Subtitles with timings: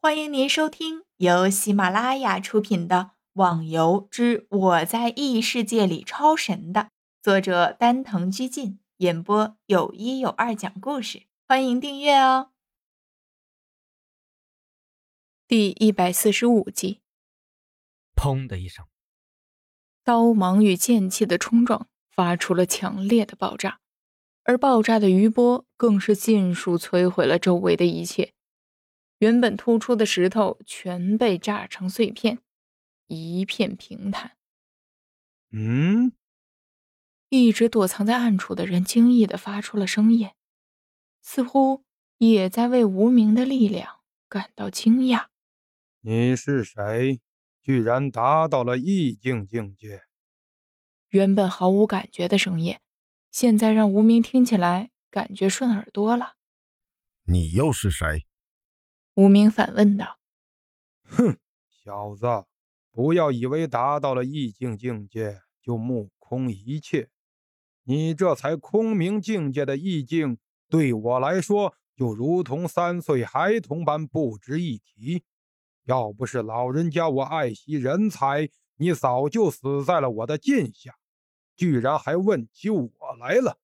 [0.00, 2.96] 欢迎您收听由喜马拉雅出品的
[3.32, 6.90] 《网游之我在异世界里超神》的
[7.20, 11.24] 作者丹藤居进演播，有一有二讲故事。
[11.48, 12.52] 欢迎订阅哦。
[15.48, 17.00] 第一百四十五集，
[18.14, 18.86] 砰的一声，
[20.04, 23.80] 刀芒与剑气的冲撞发出了强烈的爆炸，
[24.44, 28.32] 而爆炸的余波更是尽数摧毁了周围的一切。
[29.18, 32.38] 原本突出的石头全被炸成碎片，
[33.08, 34.36] 一片平坦。
[35.50, 36.12] 嗯，
[37.28, 40.30] 一直躲藏在暗处的人惊异的发出了声音，
[41.20, 41.84] 似乎
[42.18, 45.26] 也在为无名的力量感到惊讶。
[46.02, 47.20] 你是谁？
[47.60, 50.04] 居然达到了意境境界？
[51.08, 52.78] 原本毫无感觉的声音，
[53.32, 56.36] 现在让无名听起来感觉顺耳多了。
[57.24, 58.27] 你又是谁？
[59.18, 60.20] 无名反问道
[61.02, 61.36] ：“哼，
[61.68, 62.24] 小子，
[62.92, 67.10] 不要以为达到了意境境界就目空一切。
[67.82, 75.24] 你这才空明境界的意境，对我来说就如同三岁孩童般不值一提。
[75.82, 80.96] 要不是老人家我爱惜人才，你早就死在了我的剑下。
[81.56, 83.58] 居然还问起我来了！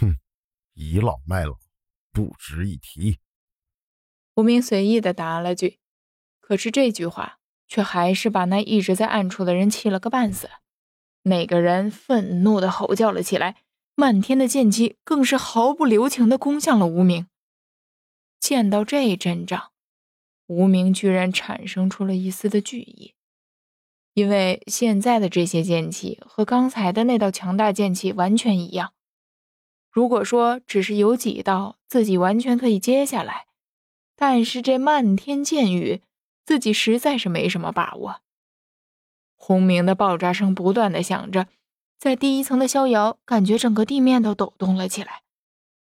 [0.00, 0.16] 哼，
[0.74, 1.56] 倚老卖老，
[2.10, 3.20] 不值一提。”
[4.38, 5.78] 无名随意的答了句，
[6.38, 10.48] 可是这句话却还是把那一直在暗处的人气了个半死。
[11.22, 13.56] 那个人愤怒的吼叫了起来，
[13.96, 17.26] 漫天的剑气更是毫不留情的攻向了无名。
[18.38, 19.72] 见到这阵仗，
[20.46, 23.14] 无名居然产生出了一丝的惧意，
[24.14, 28.92] 因为现在的这些剑气和刚才的那道强大剑气完全一样。
[29.90, 33.47] 如果说只是有几道自己完全可以接下来，
[34.20, 36.02] 但是这漫天箭雨，
[36.44, 38.20] 自己实在是没什么把握。
[39.36, 41.46] 轰鸣的爆炸声不断的响着，
[42.00, 45.22] 在第一层的逍遥感觉整个地面都抖动了起来，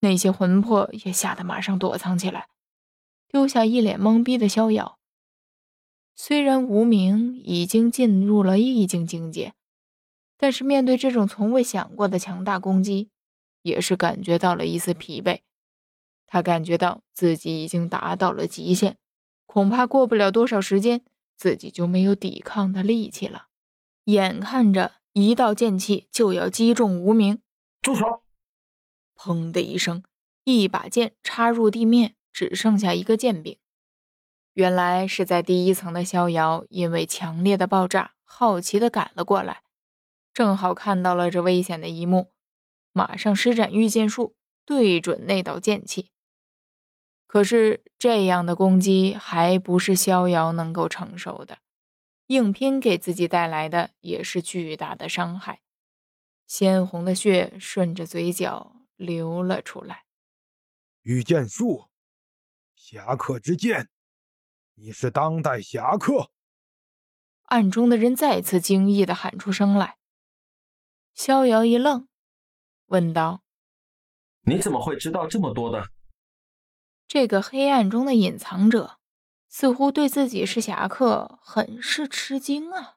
[0.00, 2.48] 那些魂魄也吓得马上躲藏起来，
[3.28, 4.98] 丢下一脸懵逼的逍遥。
[6.14, 9.54] 虽然无名已经进入了意境境界，
[10.36, 13.08] 但是面对这种从未想过的强大攻击，
[13.62, 15.40] 也是感觉到了一丝疲惫。
[16.32, 18.96] 他感觉到自己已经达到了极限，
[19.44, 21.04] 恐怕过不了多少时间，
[21.36, 23.48] 自己就没有抵抗的力气了。
[24.04, 27.42] 眼看着一道剑气就要击中无名，
[27.82, 28.22] 住手！
[29.14, 30.04] 砰的一声，
[30.44, 33.58] 一把剑插入地面，只剩下一个剑柄。
[34.54, 39.64] 原来是在第一层的逍遥，因为强烈的爆炸，好奇的赶了过来，
[40.32, 42.32] 正好看到了这危险的一幕，
[42.94, 46.08] 马上施展御剑术，对准那道剑气。
[47.32, 51.60] 可是这样的攻击还不是逍遥能够承受的，
[52.26, 55.62] 硬拼给自己带来的也是巨大的伤害，
[56.46, 60.04] 鲜红的血顺着嘴角流了出来。
[61.04, 61.88] 御剑术，
[62.74, 63.88] 侠客之剑，
[64.74, 66.32] 你是当代侠客！
[67.44, 69.96] 暗中的人再次惊异的喊出声来。
[71.14, 72.06] 逍遥一愣，
[72.88, 73.42] 问道
[74.44, 75.88] ：“你怎么会知道这么多的？”
[77.12, 78.98] 这个黑暗中的隐藏者，
[79.46, 82.96] 似乎对自己是侠客很是吃惊啊！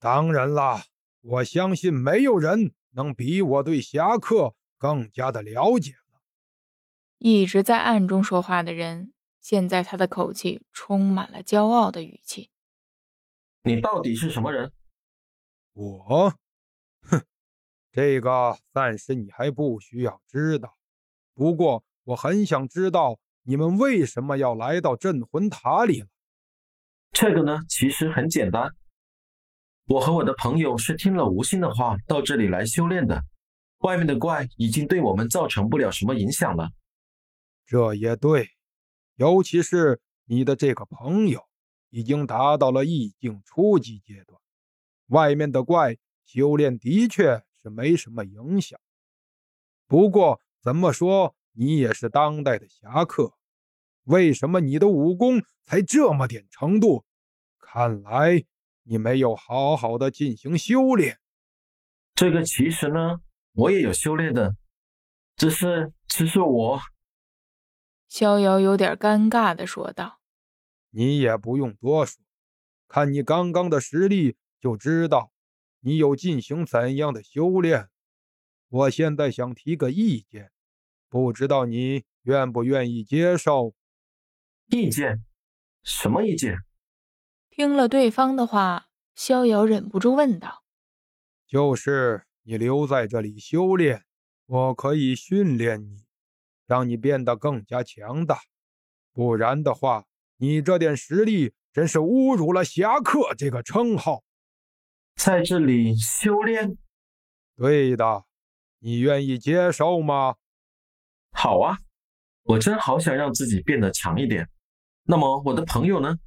[0.00, 0.82] 当然啦，
[1.20, 6.20] 我相信没有人能比我对侠客更加的了解了。
[7.18, 12.50] 一直在暗中说话的人，现在他的口气充满了骄傲的语气。
[13.62, 14.72] 你到底是什么人？
[15.74, 16.34] 我，
[17.02, 17.22] 哼，
[17.92, 20.76] 这个暂时你还不需要知道。
[21.32, 21.84] 不过。
[22.08, 26.06] 我很想知道你们为什么要来到镇魂塔里了。
[27.12, 28.74] 这个呢，其实很简单。
[29.88, 33.22] 我和我的朋友是听了无心的话到这里来修炼的。
[33.80, 36.70] 外面的怪已经对我们造成不了什么影响了。
[37.66, 38.48] 这也对，
[39.16, 41.46] 尤其是你的这个朋友
[41.90, 44.40] 已经达到了意境初级阶段，
[45.08, 48.80] 外面的怪修炼的确是没什么影响。
[49.86, 51.34] 不过怎么说？
[51.60, 53.34] 你也是当代的侠客，
[54.04, 57.04] 为什么你的武功才这么点程度？
[57.58, 58.44] 看来
[58.84, 61.18] 你没有好好的进行修炼。
[62.14, 63.20] 这个其实呢，
[63.54, 64.54] 我也有修炼的，
[65.36, 66.80] 只是，只是我……
[68.08, 70.20] 逍遥有点尴尬的说道
[70.90, 72.22] ：“你也不用多说，
[72.86, 75.32] 看你刚刚的实力就知道，
[75.80, 77.88] 你有进行怎样的修炼。
[78.68, 80.52] 我现在想提个意见。”
[81.08, 83.74] 不知道你愿不愿意接受？
[84.70, 85.24] 意见？
[85.82, 86.58] 什么意见？
[87.48, 90.62] 听了对方的话，逍遥忍不住问道
[91.48, 94.04] ：“就是你留在这里修炼，
[94.46, 96.04] 我可以训练你，
[96.66, 98.40] 让你变得更加强大。
[99.12, 100.04] 不然的话，
[100.36, 104.22] 你这点实力真是侮辱了侠客这个称号。
[105.16, 106.76] 在这里修炼？
[107.56, 108.26] 对的，
[108.78, 110.36] 你愿意接受吗？
[111.40, 111.78] 好啊，
[112.42, 114.50] 我真好想让自己变得强一点。”
[115.06, 116.18] 那么我的朋友呢？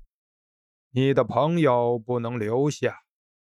[0.92, 3.02] 你的朋友不能留下。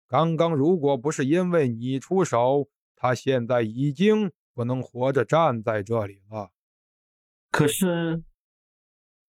[0.05, 6.51] 刚刚如果不是因为你出手，他现在已经不能活着站在这里了。
[7.49, 8.23] 可是，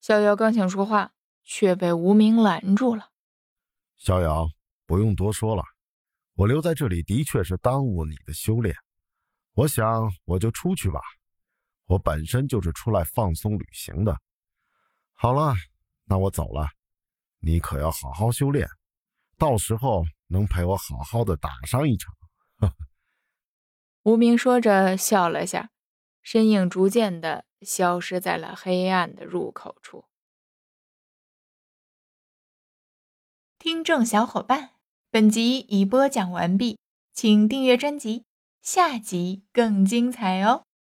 [0.03, 1.15] 逍遥刚想说话，
[1.45, 3.11] 却被无名拦住了。
[3.97, 4.51] 逍遥，
[4.85, 5.65] 不用多说了，
[6.35, 8.77] 我留在这里的确是耽误你的修炼。
[9.55, 11.01] 我想我就出去吧，
[11.89, 14.17] 我本身就是出来放松旅行的。
[15.13, 15.55] 好了。
[16.11, 16.71] 那我走了，
[17.41, 18.67] 你可要好好修炼，
[19.37, 22.17] 到时候能陪我好好的打上一场。
[24.05, 25.69] 无名说着笑了下，
[26.23, 30.07] 身影逐渐的消失在了黑暗的入口处。
[33.59, 34.71] 听众小伙伴，
[35.11, 36.79] 本集已播讲完毕，
[37.13, 38.25] 请订阅专辑，
[38.63, 40.65] 下集更精彩哦。